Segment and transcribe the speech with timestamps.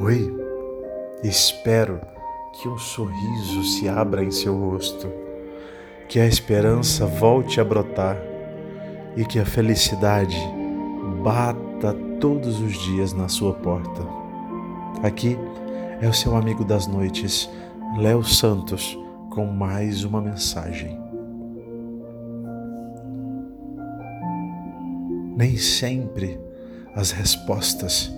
[0.00, 0.34] Oi,
[1.22, 2.00] espero
[2.54, 5.06] que um sorriso se abra em seu rosto,
[6.08, 8.16] que a esperança volte a brotar
[9.18, 10.38] e que a felicidade
[11.22, 14.00] bata todos os dias na sua porta.
[15.02, 15.36] Aqui
[16.00, 17.50] é o seu amigo das noites,
[17.98, 18.98] Léo Santos,
[19.28, 20.98] com mais uma mensagem.
[25.36, 26.45] Nem sempre
[26.96, 28.10] as respostas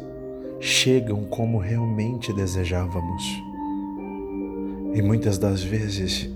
[0.60, 3.24] chegam como realmente desejávamos.
[4.94, 6.30] E muitas das vezes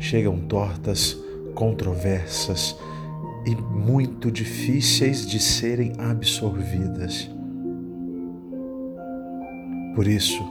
[0.00, 1.16] chegam tortas,
[1.54, 2.76] controversas
[3.46, 7.30] e muito difíceis de serem absorvidas.
[9.94, 10.44] Por isso,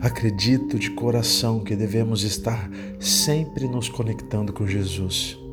[0.00, 2.70] acredito de coração que devemos estar
[3.00, 5.43] sempre nos conectando com Jesus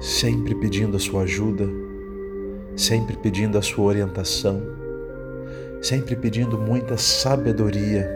[0.00, 1.68] sempre pedindo a sua ajuda,
[2.76, 4.62] sempre pedindo a sua orientação,
[5.82, 8.08] sempre pedindo muita sabedoria,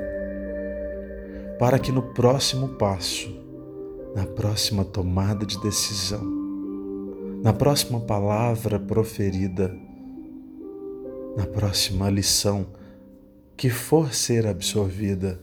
[1.59, 3.35] para que no próximo passo,
[4.15, 6.23] na próxima tomada de decisão,
[7.43, 9.75] na próxima palavra proferida,
[11.37, 12.67] na próxima lição
[13.57, 15.41] que for ser absorvida,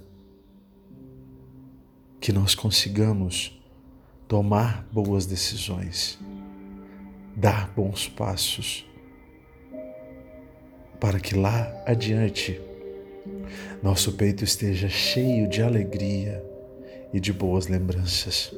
[2.22, 3.60] que nós consigamos
[4.28, 6.20] tomar boas decisões
[7.36, 8.86] dar bons passos,
[11.00, 12.60] para que lá adiante
[13.82, 16.44] nosso peito esteja cheio de alegria
[17.14, 18.54] e de boas lembranças.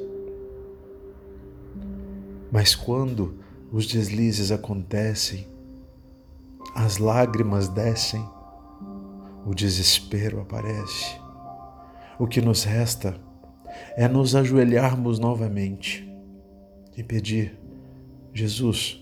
[2.50, 3.38] Mas quando
[3.70, 5.46] os deslizes acontecem,
[6.74, 8.22] as lágrimas descem,
[9.46, 11.16] o desespero aparece.
[12.18, 13.18] O que nos resta
[13.96, 16.08] é nos ajoelharmos novamente
[16.96, 17.58] e pedir
[18.34, 18.98] Jesus,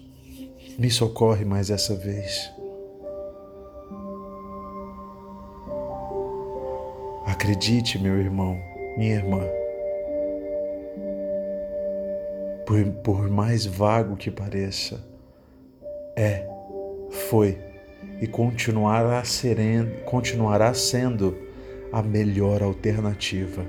[0.77, 2.51] me socorre mais essa vez.
[7.25, 8.61] Acredite, meu irmão,
[8.99, 9.41] minha irmã,
[12.67, 15.01] por, por mais vago que pareça,
[16.17, 16.45] é,
[17.29, 17.57] foi
[18.21, 19.23] e continuará,
[20.05, 21.39] continuará sendo
[21.93, 23.65] a melhor alternativa.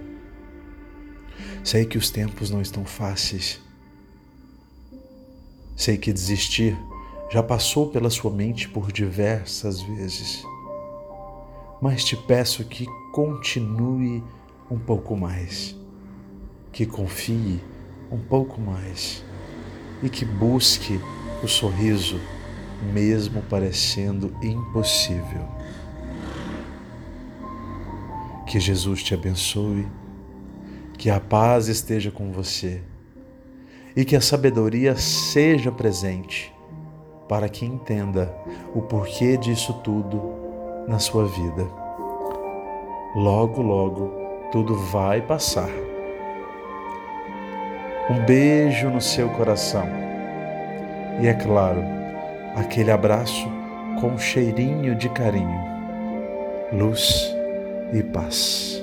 [1.64, 3.62] Sei que os tempos não estão fáceis
[5.82, 6.78] Sei que desistir
[7.32, 10.44] já passou pela sua mente por diversas vezes,
[11.82, 14.24] mas te peço que continue
[14.70, 15.76] um pouco mais,
[16.72, 17.60] que confie
[18.12, 19.26] um pouco mais
[20.04, 21.02] e que busque
[21.44, 22.22] o sorriso,
[22.94, 25.48] mesmo parecendo impossível.
[28.46, 29.88] Que Jesus te abençoe,
[30.96, 32.84] que a paz esteja com você
[33.96, 36.54] e que a sabedoria seja presente
[37.28, 38.34] para que entenda
[38.76, 40.34] o porquê disso tudo
[40.88, 41.66] na sua vida.
[43.16, 44.12] Logo, logo,
[44.52, 45.70] tudo vai passar.
[48.10, 49.88] Um beijo no seu coração
[51.22, 51.82] e, é claro,
[52.56, 53.48] aquele abraço
[54.00, 55.62] com um cheirinho de carinho,
[56.74, 57.34] luz
[57.94, 58.81] e paz.